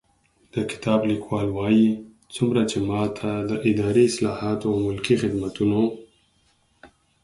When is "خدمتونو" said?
5.21-5.81